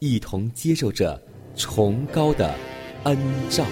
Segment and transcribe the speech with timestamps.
[0.00, 1.22] 一同接受着
[1.54, 2.54] 崇高的
[3.04, 3.18] 恩
[3.50, 3.66] 照。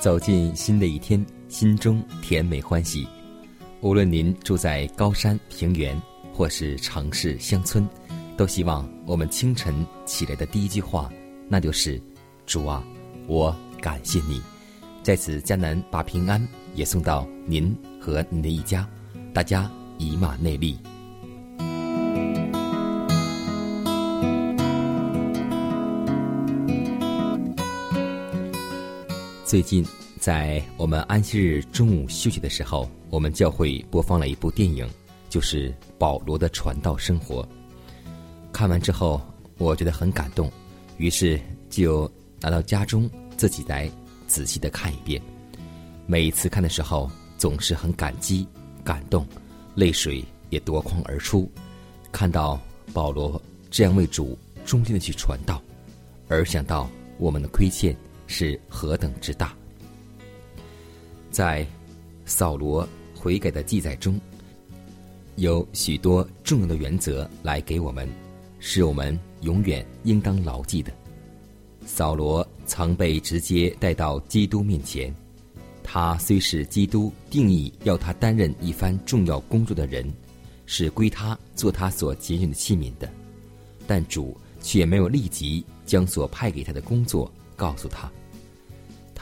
[0.00, 3.06] 走进新的一天，心中甜美欢喜。
[3.82, 6.00] 无论您住在高山平原，
[6.32, 7.86] 或是城市乡村，
[8.34, 11.12] 都希望我们清晨起来的第一句话，
[11.50, 12.00] 那就是
[12.46, 12.82] ：“主啊，
[13.26, 14.40] 我感谢你。”
[15.04, 16.42] 在此，迦南把平安
[16.74, 18.88] 也送到您和您的一家，
[19.34, 20.78] 大家以马内利。
[29.50, 29.84] 最近，
[30.20, 34.88] 在我们安息日中午休息的时候，我们教会播放了一部电影，
[35.28, 37.44] 就是保罗的传道生活。
[38.52, 39.20] 看完之后，
[39.58, 40.48] 我觉得很感动，
[40.98, 41.36] 于是
[41.68, 42.08] 就
[42.40, 43.90] 拿到家中自己来
[44.28, 45.20] 仔细的看一遍。
[46.06, 48.46] 每一次看的时候，总是很感激、
[48.84, 49.26] 感动，
[49.74, 51.50] 泪水也夺眶而出。
[52.12, 52.56] 看到
[52.92, 55.60] 保罗这样为主忠心的去传道，
[56.28, 56.88] 而想到
[57.18, 57.92] 我们的亏欠。
[58.32, 59.52] 是何等之大！
[61.32, 61.66] 在
[62.24, 64.18] 扫罗悔改的记载中，
[65.34, 68.08] 有许多重要的原则来给我们，
[68.60, 70.92] 是我们永远应当牢记的。
[71.84, 75.12] 扫罗曾被直接带到基督面前，
[75.82, 80.08] 他虽是基督定义要他担任一番重要工作的人，
[80.66, 83.10] 是归他做他所拣选的器皿的，
[83.88, 88.08] 但主却没有立即将所派给他的工作告诉他。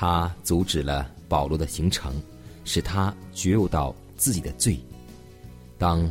[0.01, 2.23] 他阻止了保罗的行程，
[2.65, 4.79] 使他觉悟到自己的罪。
[5.77, 6.09] 当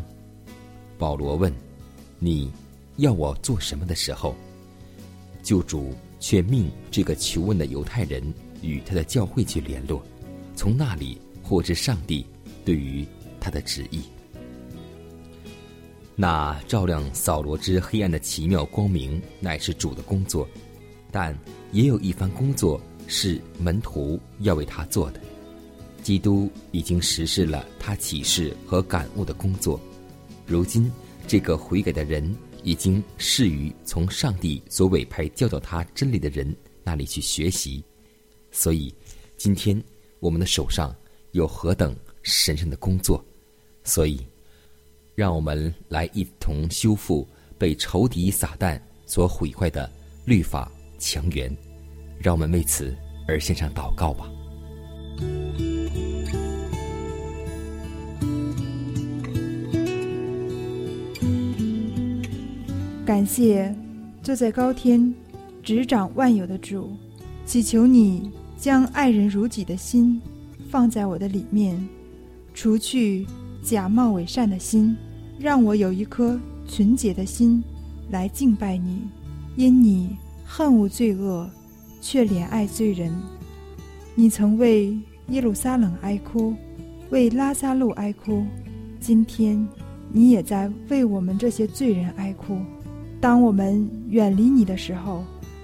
[0.98, 1.54] 保罗问
[2.20, 2.52] ：“你
[2.98, 4.36] 要我做什么的时候，
[5.42, 8.22] 救主却命这个求问的犹太人
[8.62, 10.04] 与他的教会去联络，
[10.54, 12.26] 从那里获知上帝
[12.66, 13.08] 对于
[13.40, 14.02] 他的旨意。
[16.14, 20.46] 那照亮扫罗之黑暗的奇妙光明，乃是主的工作，
[21.10, 21.34] 但
[21.72, 25.22] 也有一番工作。”是门徒要为他做的。
[26.04, 29.80] 基督已经实施了他启示和感悟的工作。
[30.46, 30.90] 如今，
[31.28, 37.84] 这个悔改的人已经适于从上帝所委派教导他真理的人那里去学习。
[38.52, 38.94] 所以，
[39.36, 39.82] 今天
[40.20, 40.96] 我们的手上
[41.32, 43.22] 有何等神圣的工作？
[43.84, 44.26] 所以，
[45.14, 49.92] 让我们来一同修复被仇敌撒旦所毁坏的
[50.24, 51.54] 律法墙垣。
[52.20, 52.96] 让我们为此
[53.28, 54.30] 而献上祷告吧。
[63.06, 63.74] 感谢
[64.22, 65.14] 坐在高天、
[65.64, 66.92] 执掌万有的主，
[67.46, 70.22] 祈求你将爱人如己的心
[70.70, 71.88] 放在我的里面，
[72.54, 73.26] 除去
[73.64, 74.96] 假冒伪善的心，
[75.40, 76.38] 让我有一颗
[76.68, 77.64] 纯洁的心
[78.10, 79.08] 来敬拜你。
[79.56, 80.16] 因你
[80.46, 81.50] 恨恶罪恶。
[82.02, 83.14] 却怜爱罪人。
[84.16, 84.98] 你曾为
[85.28, 86.54] 耶路撒冷哀哭，
[87.10, 88.44] 为拉萨路哀哭，
[89.00, 89.68] 今天
[90.12, 92.58] 你也在为我们这些罪人哀哭。
[93.20, 95.24] 当我们远离你的时候，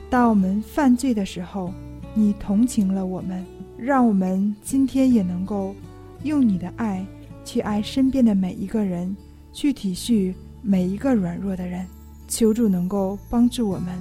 [0.10, 1.74] 当我们犯罪的时候，
[2.14, 3.46] 你同情了我们，
[3.78, 5.76] 让我们今天也能够
[6.24, 7.06] 用你的爱
[7.46, 9.16] 去爱身边的每一个人，
[9.52, 11.86] 去体恤每一个软弱的人。
[12.26, 13.96] 求助能够帮助我们。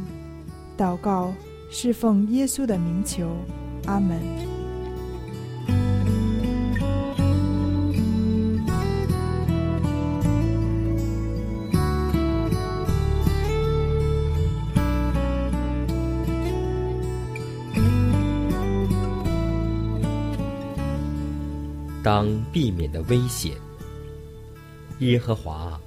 [0.78, 1.34] 祷告
[1.74, 3.34] 是奉耶稣的名求，
[3.86, 4.20] 阿门。
[22.04, 23.52] 当避免的危险，
[24.98, 25.80] 耶和华，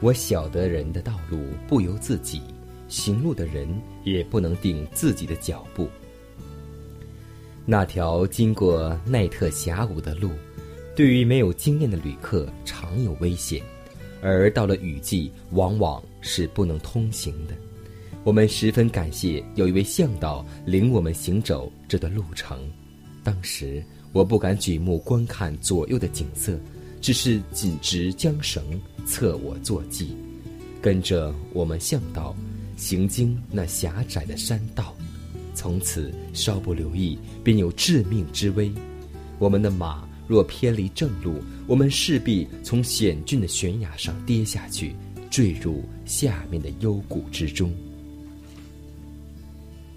[0.00, 2.40] 我晓得人的道路不由自己，
[2.88, 3.68] 行路的人
[4.04, 5.88] 也不能定自己的脚步。
[7.64, 10.30] 那条经过奈特峡谷的路，
[10.94, 13.62] 对于没有经验的旅客常有危险，
[14.22, 17.54] 而到了雨季，往往是不能通行的。
[18.24, 22.58] 我们十分感谢有一位向导领我们行走这段路程，
[23.22, 23.82] 当时。
[24.12, 26.58] 我不敢举目观看左右的景色，
[27.02, 28.64] 只是紧执缰绳，
[29.04, 30.16] 侧我坐骑，
[30.80, 32.34] 跟着我们向导
[32.76, 34.94] 行经那狭窄的山道。
[35.54, 38.70] 从此稍不留意，便有致命之危。
[39.38, 44.94] 我们的马若偏离正路，我们势必从险峻的悬崖上跌下去，
[45.30, 47.72] 坠入下面的幽谷之中。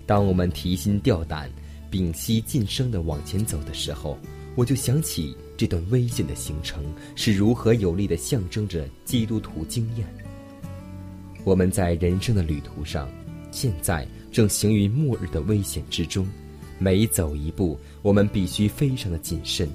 [0.05, 1.49] 当我们提心吊胆。
[1.91, 4.15] 屏息静声的往前走的时候，
[4.55, 6.83] 我就想起这段危险的行程
[7.15, 10.07] 是如何有力的象征着基督徒经验。
[11.43, 13.09] 我们在人生的旅途上，
[13.51, 16.27] 现在正行于末日的危险之中，
[16.77, 19.69] 每走一步，我们必须非常的谨慎，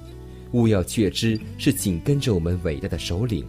[0.51, 3.45] 勿要确知是紧跟着我们伟大的首领，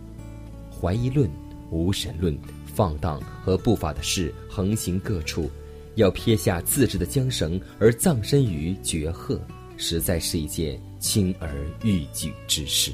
[0.70, 1.30] 怀疑论、
[1.70, 5.50] 无神论、放荡和不法的事横行各处。
[5.94, 9.40] 要撇下自制的缰绳而葬身于绝壑，
[9.78, 12.92] 实在是一件轻而易举之事。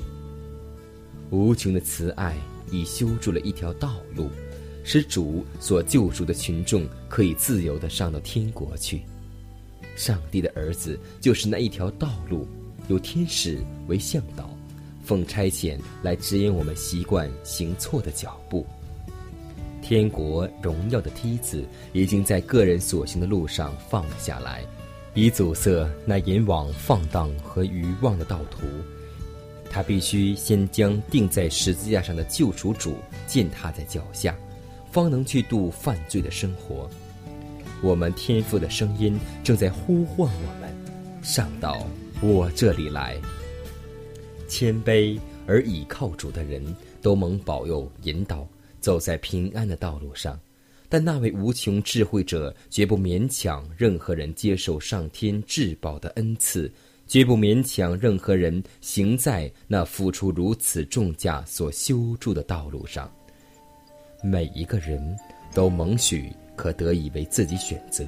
[1.30, 2.36] 无穷的慈爱
[2.70, 4.30] 已修筑了一条道路，
[4.84, 9.02] 使主所救赎的群众可以自由地上到天国去。
[9.96, 12.46] 上帝的儿子就是那一条道路，
[12.88, 13.58] 有天使
[13.88, 14.48] 为向导，
[15.04, 18.66] 奉差遣来指引我们习惯行错的脚步。
[19.82, 24.64] 天国荣耀的梯子已经在个人所行的路上放了下来，
[25.12, 28.66] 以阻塞那引往放荡和愚妄的道途。
[29.68, 32.94] 他必须先将钉在十字架上的救赎主
[33.26, 34.36] 践踏在脚下，
[34.92, 36.88] 方能去度犯罪的生活。
[37.82, 40.72] 我们天父的声音正在呼唤我们，
[41.24, 41.84] 上到
[42.20, 43.16] 我这里来。
[44.46, 46.62] 谦卑而倚靠主的人
[47.00, 48.46] 都蒙保佑引导。
[48.80, 50.36] 走在平安的道路上，
[50.88, 56.68] 但那位无穷智慧者绝不勉强任何人接受上天至宝的恩赐，
[57.06, 63.08] 绝不勉强任何人行在那付出如此重价所修筑的道路上。
[64.22, 65.16] 每一个人
[65.52, 68.04] 都蒙许可得以为自己选择，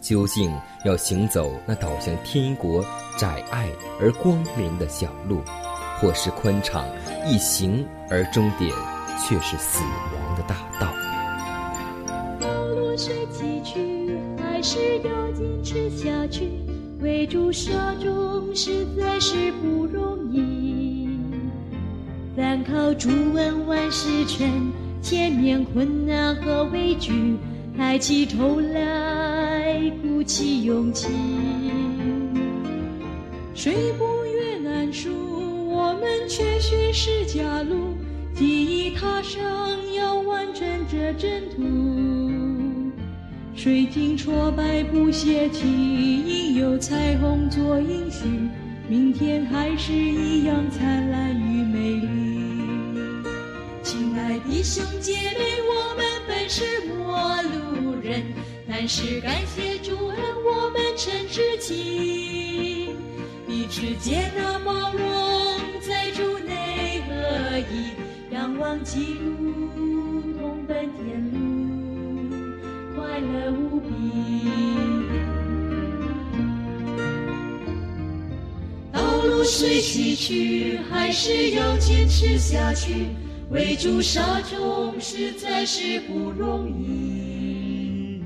[0.00, 0.50] 究竟
[0.84, 2.84] 要行走那导向天国
[3.16, 3.68] 窄隘
[4.00, 5.40] 而光明的小路，
[6.00, 6.84] 或是宽敞
[7.26, 8.74] 易行而终点。
[9.22, 9.82] 却是死
[10.14, 10.94] 亡的大道。
[12.40, 16.50] 道路虽崎岖，还是要坚持下去。
[17.00, 21.20] 为主杀众，实在是不容易。
[22.34, 24.50] 但靠主恩万事全，
[25.02, 27.36] 前面困难和畏惧，
[27.76, 31.08] 抬起头来，鼓起勇气。
[33.54, 35.10] 水不越难数，
[35.68, 37.96] 我们却寻是假路。
[38.34, 39.42] 记忆踏上，
[39.94, 41.60] 要完成这征途。
[43.54, 48.26] 水晶挫败不泄气，应有彩虹做应许。
[48.88, 52.39] 明天还是一样灿烂与美丽。
[54.50, 58.20] 弟兄姐妹，我们本是陌路人，
[58.68, 62.88] 但是感谢主恩，我们成知己，
[63.46, 65.06] 彼此接纳包容，
[65.80, 67.92] 在主内合一。
[68.34, 69.22] 仰望基督，
[70.36, 72.56] 同奔天路，
[72.96, 73.88] 快乐无比。
[78.92, 83.06] 道路虽崎岖，还是要坚持下去。
[83.50, 88.22] 为主杀众，实在是不容易。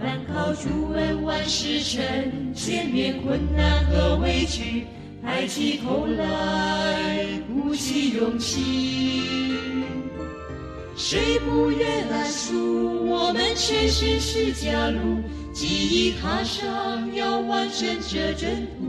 [0.00, 2.00] 单靠主恩，万事成。
[2.54, 4.86] 前面困难和委屈。
[5.20, 9.22] 抬起头来，鼓起勇气。
[10.96, 13.04] 谁不愿来数？
[13.08, 15.22] 我们却是是假路。
[15.52, 18.86] 记忆踏上，要完成这征途。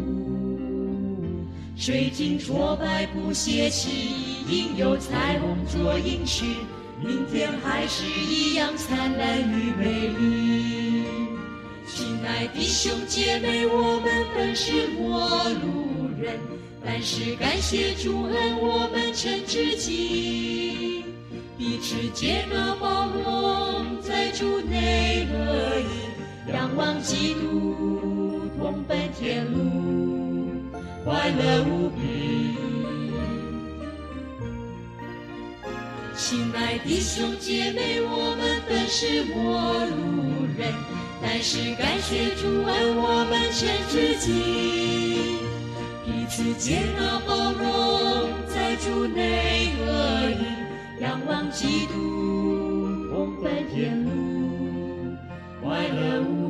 [1.75, 6.43] 水晶挫败不泄气，应有彩虹做映饰，
[7.01, 11.03] 明天还是一样灿烂与美丽。
[11.87, 16.39] 亲爱的兄姐妹，我们本是陌路人，
[16.83, 21.03] 但是感谢主恩，我们成知己，
[21.57, 30.51] 彼此接纳包容，在主内合一，仰望基督，同奔天路，
[31.03, 32.52] 快乐无比。
[36.15, 40.71] 亲爱的弟兄姐妹，我们本是陌路人，
[41.19, 45.39] 但是感谢主恩，我们成知己，
[46.05, 51.93] 彼此接纳包容，在主内合一，仰望基督，
[53.09, 55.17] 同奔天路，
[55.63, 56.49] 快乐无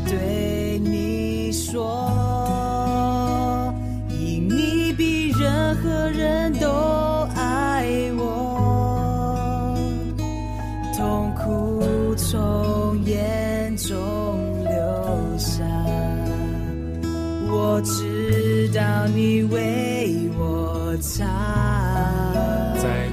[21.01, 21.25] 在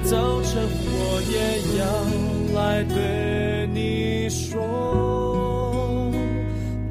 [0.03, 1.35] 早晨，我也
[1.79, 1.83] 要
[2.53, 4.61] 来对你说，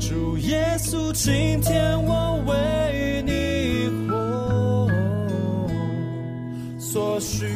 [0.01, 4.91] 主耶稣，今天我为你活，
[6.81, 7.47] 所需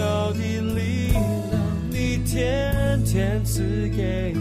[0.00, 0.38] 要的
[0.74, 1.22] 力量，
[1.90, 3.62] 你天天赐
[3.96, 4.34] 给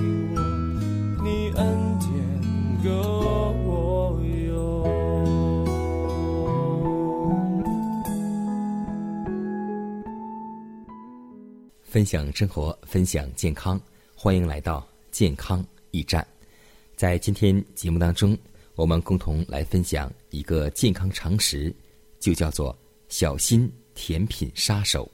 [11.94, 13.80] 分享生活，分享健康，
[14.16, 16.28] 欢迎来到健康驿站。
[16.96, 18.36] 在今天节目当中，
[18.74, 21.72] 我们共同来分享一个健康常识，
[22.20, 22.76] 就叫做
[23.10, 25.08] “小心甜品杀手”。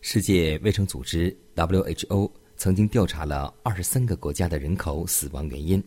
[0.00, 5.84] 世界卫生组织 （WHO） 曾经调查了二十三个国家的人口死亡原因，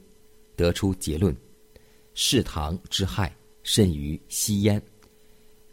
[0.55, 1.35] 得出结论：
[2.13, 4.79] 嗜糖之害甚于吸烟。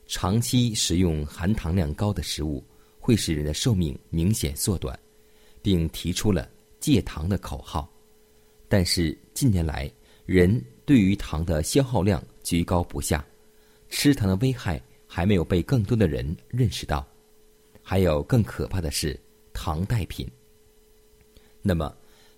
[0.07, 2.65] 长期食用含糖量高的食物。
[3.03, 4.97] 会使人的寿命明显缩短，
[5.61, 7.93] 并提出了戒糖的口号。
[8.69, 9.91] 但是近年来，
[10.25, 13.27] 人对于糖的消耗量居高不下，
[13.89, 17.05] 吃糖的危害还没有被更多的人认识到。
[17.83, 19.19] 还有更可怕的是
[19.53, 20.31] 糖代品。
[21.61, 21.93] 那么，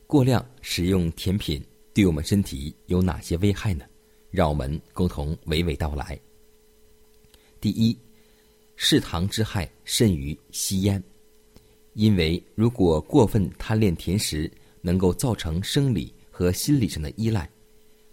[0.07, 3.85] 过量使用甜品对我们身体有哪些危害呢？
[4.31, 6.19] 让我们共同娓娓道来。
[7.61, 7.95] 第一。
[8.77, 11.03] 嗜糖之害甚于吸烟，
[11.93, 14.51] 因为如果过分贪恋甜食，
[14.81, 17.49] 能够造成生理和心理上的依赖。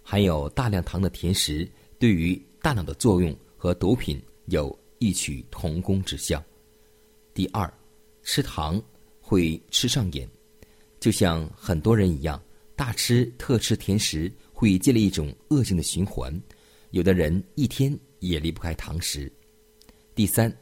[0.02, 6.42] 含有大量糖的甜食对于大脑的作用和毒品有异曲同工之效。
[7.34, 7.72] 第二，
[8.22, 8.82] 吃糖
[9.20, 10.28] 会吃上瘾，
[10.98, 12.42] 就像很多人一样，
[12.74, 16.40] 大吃特吃甜食会建立一种恶性的循环，
[16.90, 19.32] 有的人一天也离不开糖食。
[20.14, 20.54] 第三，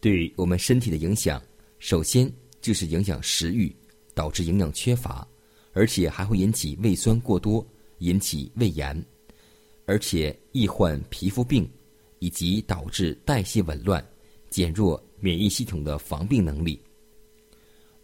[0.00, 1.40] 对我们身体的影响，
[1.78, 3.74] 首先就是影响食欲，
[4.14, 5.26] 导致营养缺乏，
[5.72, 7.64] 而且还会引起胃酸过多，
[7.98, 9.04] 引起胃炎，
[9.84, 11.70] 而且易患皮肤病，
[12.18, 14.04] 以及导致代谢紊乱，
[14.50, 16.80] 减弱免疫系统的防病能力。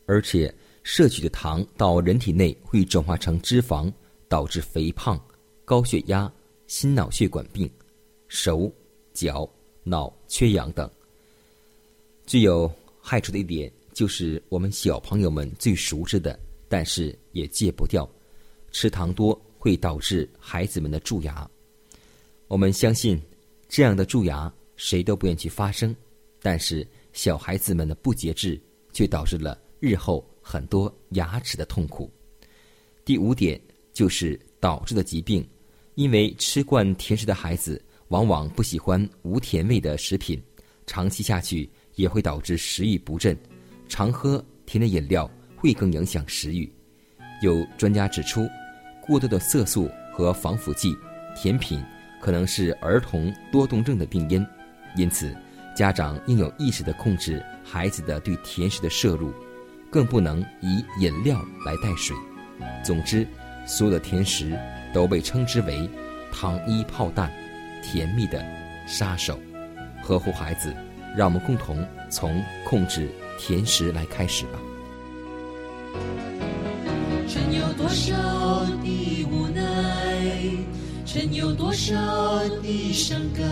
[0.06, 0.54] 而且
[0.84, 3.92] 摄取的糖到人体内会转化成脂肪，
[4.28, 5.20] 导致肥胖、
[5.64, 6.32] 高血压、
[6.68, 7.68] 心脑血管病、
[8.28, 8.72] 手
[9.12, 9.48] 脚。
[9.84, 10.88] 脑缺氧等，
[12.26, 12.70] 具有
[13.00, 18.08] 害处的一点就是我们小朋友们最熟知的，但是也戒不掉，
[18.70, 21.48] 吃糖多会导致孩子们的蛀牙。
[22.46, 23.20] 我们相信
[23.68, 25.94] 这样的蛀牙谁都不愿去发生，
[26.40, 28.60] 但是小孩子们的不节制
[28.92, 32.10] 却导致了日后很多牙齿的痛苦。
[33.04, 33.60] 第五点
[33.92, 35.44] 就是导致的疾病，
[35.96, 37.82] 因为吃惯甜食的孩子。
[38.12, 40.40] 往往不喜欢无甜味的食品，
[40.86, 43.34] 长期下去也会导致食欲不振。
[43.88, 46.70] 常喝甜的饮料会更影响食欲。
[47.40, 48.46] 有专家指出，
[49.00, 50.94] 过多的色素和防腐剂、
[51.34, 51.82] 甜品
[52.20, 54.46] 可能是儿童多动症的病因。
[54.94, 55.34] 因此，
[55.74, 59.32] 家长应有意识地控制孩子的对甜食的摄入，
[59.90, 62.14] 更不能以饮料来代水。
[62.84, 63.26] 总之，
[63.66, 64.54] 所有的甜食
[64.92, 65.88] 都被称之为
[66.30, 67.32] “糖衣炮弹”。
[67.82, 68.42] 甜蜜的
[68.86, 69.38] 杀手，
[70.02, 70.72] 呵护孩子，
[71.16, 74.58] 让我们共同从控制甜食来开始吧。
[77.28, 78.14] 曾有多少
[78.82, 79.62] 的无奈，
[81.04, 81.94] 曾有多少
[82.62, 83.46] 的伤感，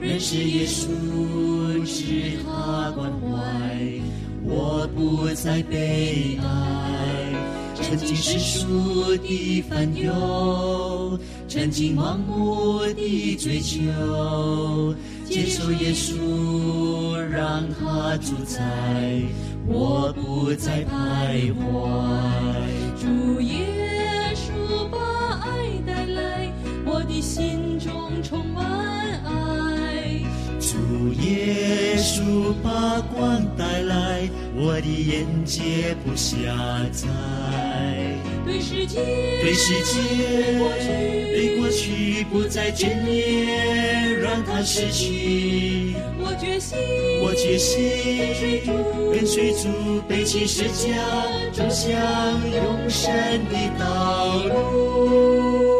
[0.00, 0.86] 认识耶稣，
[1.84, 4.00] 知他关怀，
[4.42, 7.25] 我不再悲哀。
[7.88, 14.92] 曾经世俗的烦忧，曾经盲目的追求，
[15.24, 18.60] 接受耶稣，让他主宰，
[19.68, 21.60] 我不再徘徊。
[23.00, 24.98] 主耶稣把
[25.44, 26.52] 爱带来，
[26.84, 28.64] 我的心中充满
[29.24, 30.20] 爱。
[30.58, 36.34] 主耶稣把光带来，我的眼界不狭
[36.90, 37.06] 窄。
[38.46, 39.00] 对世界，
[39.42, 40.00] 对世界，
[41.34, 45.94] 对过去不再眷恋，让它逝去。
[46.18, 46.78] 我决心，
[47.22, 47.90] 我决心，
[49.12, 50.94] 跟随主，背起十字架，
[51.52, 51.92] 走向
[52.50, 53.12] 永生
[53.50, 55.75] 的道路。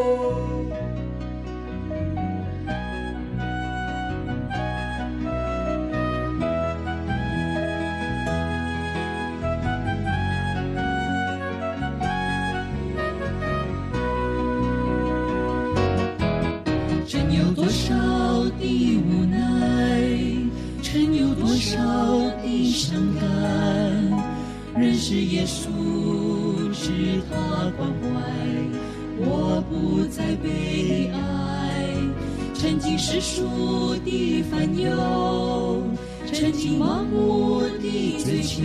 [36.39, 38.61] 曾经盲目的追求，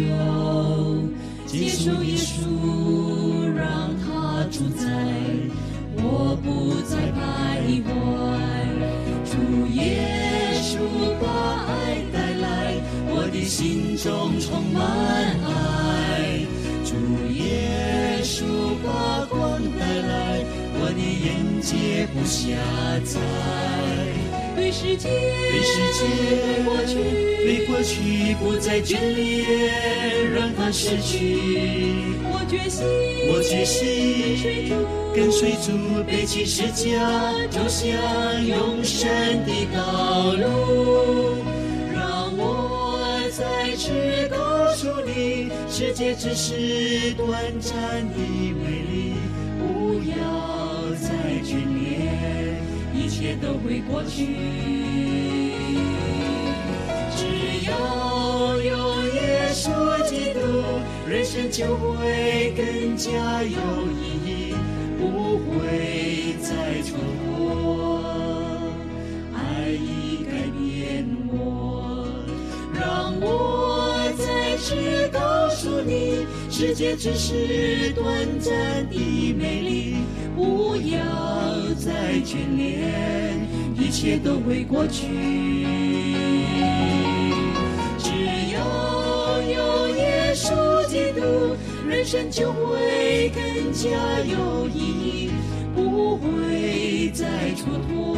[1.47, 4.85] 接受耶稣，让他主宰，
[5.97, 7.89] 我不再徘徊。
[9.25, 9.33] 主
[9.73, 10.77] 耶稣
[11.19, 11.73] 把爱
[12.13, 12.77] 带来，
[13.09, 14.79] 我的心中充满
[15.43, 16.45] 爱。
[16.85, 16.93] 主
[17.33, 18.45] 耶稣
[18.85, 22.53] 把光带来，我的眼界不狭
[23.07, 23.19] 窄。
[24.55, 26.01] 对世界，对世界，
[26.45, 26.95] 对过去，
[27.45, 29.45] 对过去不再眷恋，
[30.35, 31.39] 让它逝去。
[32.25, 32.85] 我决心，
[33.29, 34.73] 我决心，
[35.15, 37.87] 跟随主，背起十字架，走向
[38.47, 39.09] 永生
[39.45, 41.45] 的道路。
[41.95, 44.37] 让我再次告
[44.75, 45.51] 诉你。
[45.69, 47.29] 世界只是短
[47.61, 47.73] 暂
[48.11, 49.15] 的美丽，
[49.59, 50.15] 不要
[53.53, 54.25] 都会过去。
[57.15, 59.69] 只要有耶稣
[60.09, 60.41] 基督，
[61.07, 63.51] 人生就会更加有
[63.93, 64.55] 意义，
[64.99, 66.99] 不会再错
[67.37, 68.01] 过。
[69.35, 72.07] 爱已改变我，
[72.73, 75.21] 让我再次告。
[75.55, 78.05] 诉你，世界只是短
[78.41, 79.97] 暂的美丽，
[80.35, 80.99] 不要
[81.77, 83.42] 再眷恋，
[83.83, 85.07] 一切都会过去，
[87.99, 88.11] 只
[88.55, 91.57] 要有耶稣基督，
[91.89, 93.89] 人生就会更加
[94.21, 95.31] 有意义，
[95.75, 98.17] 不会再蹉跎。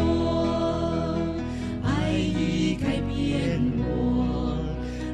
[1.82, 4.58] 爱已改变我，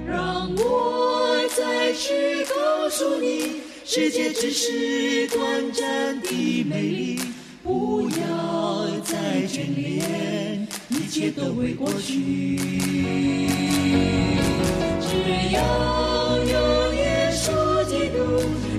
[0.05, 7.21] 让我再次告诉你，世界只是短暂的美丽。
[7.63, 12.57] 不要再眷恋，一切都会过去。
[15.01, 15.09] 只
[15.53, 15.61] 要
[16.39, 18.19] 有耶稣基督，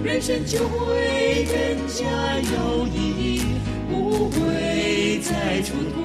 [0.04, 1.56] 人生就会更
[1.88, 2.04] 加
[2.40, 3.42] 有意义，
[3.90, 6.00] 不会再蹉跎。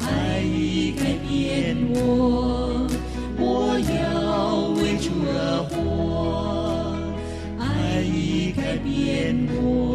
[0.00, 0.08] 爱
[0.42, 2.86] 已改变我，
[3.38, 3.42] 我
[3.80, 3.94] 要
[4.80, 5.34] 为主而
[5.70, 5.74] 活。
[7.58, 7.64] 爱
[8.02, 9.85] 已改变我，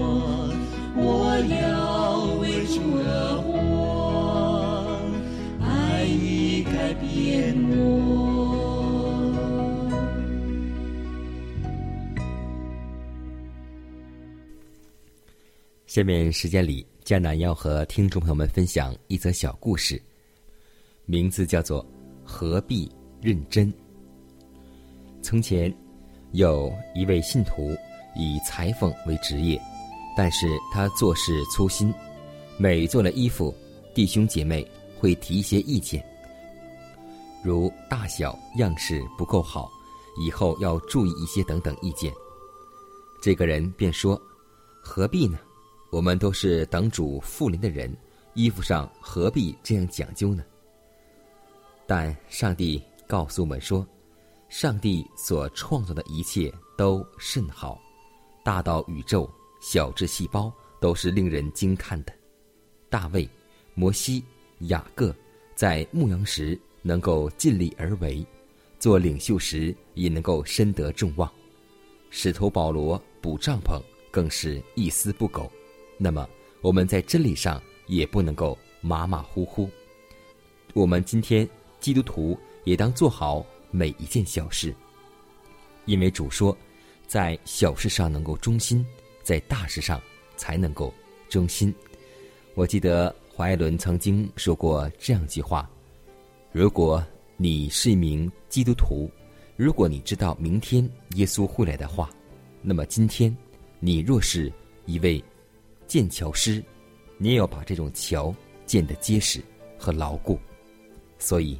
[15.91, 20.01] 下面时间里，迦南要和听众朋友们分享一则小故事，
[21.05, 21.83] 名字叫做
[22.23, 22.89] 《何必
[23.21, 23.69] 认真》。
[25.21, 25.69] 从前，
[26.31, 27.75] 有一位信徒
[28.15, 29.61] 以裁缝为职业，
[30.15, 31.93] 但是他做事粗心，
[32.55, 33.53] 每做了衣服，
[33.93, 34.65] 弟兄姐妹
[34.97, 36.01] 会提一些意见，
[37.43, 39.69] 如大小、样式不够好，
[40.17, 42.13] 以后要注意一些等等意见。
[43.21, 44.17] 这个人便说
[44.81, 45.37] ：“何必呢？
[45.91, 47.95] 我们都是等主复临的人，
[48.33, 50.43] 衣服上何必这样讲究呢？”
[51.85, 53.85] 但上帝告诉我们说，
[54.47, 57.79] 上帝所创造的一切都甚好，
[58.43, 59.29] 大到宇宙，
[59.61, 62.13] 小至细胞，都是令人惊叹的。
[62.89, 63.29] 大卫、
[63.73, 64.23] 摩西、
[64.59, 65.13] 雅各
[65.55, 68.25] 在牧羊时能够尽力而为，
[68.79, 71.29] 做领袖时也能够深得众望。
[72.09, 75.51] 使徒保罗补帐篷更是一丝不苟。
[76.03, 76.27] 那么
[76.61, 79.69] 我们在真理上也不能够马马虎虎。
[80.73, 81.47] 我们今天
[81.79, 84.73] 基督徒也当做好每一件小事，
[85.85, 86.57] 因为主说，
[87.05, 88.83] 在小事上能够忠心，
[89.21, 90.01] 在大事上
[90.35, 90.91] 才能够
[91.29, 91.71] 忠心。
[92.55, 95.69] 我记得华爱伦曾经说过这样一句话：
[96.51, 97.05] 如果
[97.37, 99.07] 你是一名基督徒，
[99.55, 100.83] 如果你知道明天
[101.13, 102.09] 耶稣会来的话，
[102.59, 103.35] 那么今天
[103.79, 104.51] 你若是
[104.87, 105.23] 一位
[105.91, 106.63] 建桥师，
[107.17, 108.33] 你也要把这种桥
[108.65, 109.41] 建得结实
[109.77, 110.39] 和牢固。
[111.19, 111.59] 所以，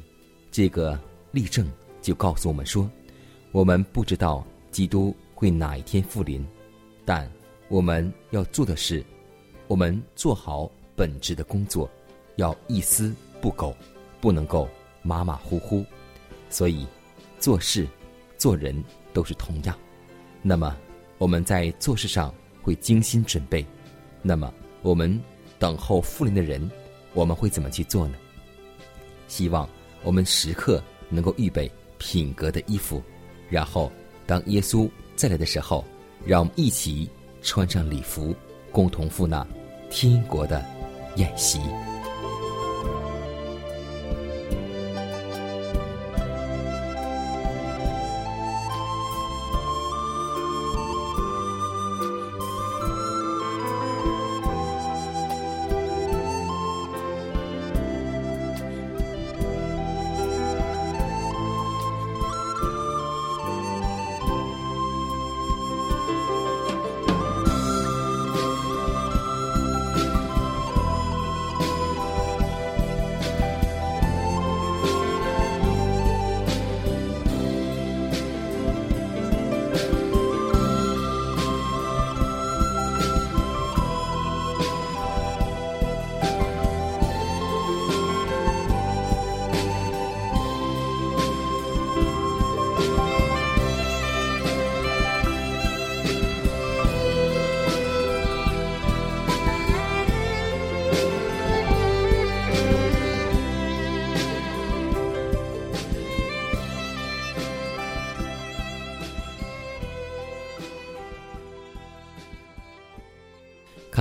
[0.50, 0.98] 这个
[1.32, 2.90] 例证就告诉我们说，
[3.50, 6.42] 我们不知道基督会哪一天复临，
[7.04, 7.30] 但
[7.68, 9.04] 我们要做的是，
[9.66, 11.86] 我们做好本职的工作，
[12.36, 13.76] 要一丝不苟，
[14.18, 14.66] 不能够
[15.02, 15.84] 马马虎虎。
[16.48, 16.86] 所以，
[17.38, 17.86] 做事、
[18.38, 19.78] 做人都是同样。
[20.40, 20.74] 那么，
[21.18, 23.62] 我们在做事上会精心准备。
[24.22, 25.20] 那么，我们
[25.58, 26.70] 等候复临的人，
[27.12, 28.14] 我们会怎么去做呢？
[29.28, 29.68] 希望
[30.02, 33.02] 我们时刻能够预备品格的衣服，
[33.50, 33.90] 然后
[34.26, 35.84] 当耶稣再来的时候，
[36.24, 37.08] 让我们一起
[37.42, 38.34] 穿上礼服，
[38.70, 39.46] 共同赴那
[39.90, 40.64] 天国的
[41.16, 41.60] 宴席。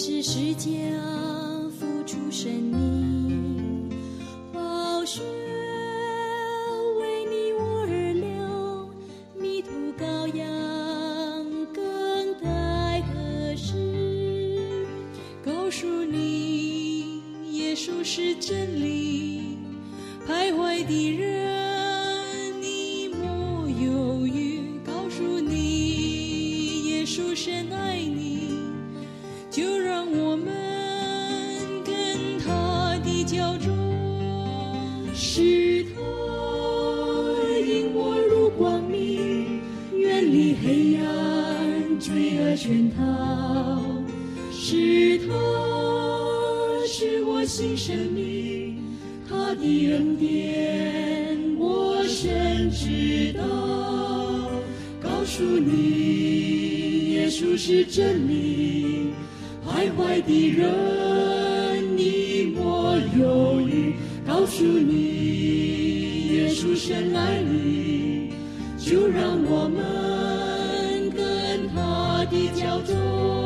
[0.00, 0.92] 是世界
[1.80, 3.07] 付出生命，
[47.38, 48.82] 我新生命，
[49.28, 53.44] 他的恩典我深知道。
[55.00, 59.12] 告诉你，耶稣是真理，
[59.64, 63.94] 徘徊的人你莫犹豫。
[64.26, 68.32] 告诉你，耶稣深爱你，
[68.76, 73.37] 就让我们跟他的脚中。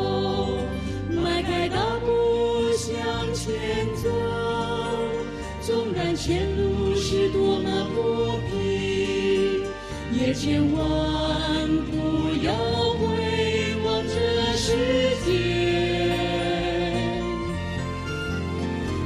[10.43, 10.83] 千万
[11.85, 11.95] 不
[12.45, 12.51] 要
[12.99, 13.01] 回
[13.85, 14.13] 望这
[14.57, 14.75] 世
[15.23, 15.31] 界。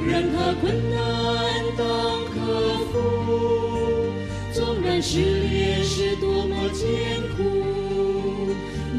[0.04, 0.98] 任何困难
[1.76, 1.86] 当
[2.26, 2.34] 克
[2.90, 2.92] 服，
[4.52, 7.38] 纵然失恋是多么艰苦，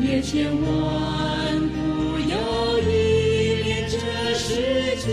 [0.02, 2.38] 也千万不要
[2.80, 2.88] 依
[3.66, 3.98] 恋这
[4.34, 5.08] 世界。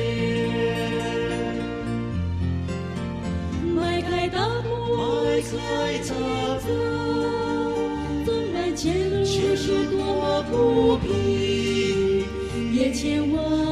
[3.74, 6.14] 迈开大步，迈开大
[6.60, 6.95] 步，
[9.56, 12.22] 是多么不平，
[12.74, 13.65] 也千万。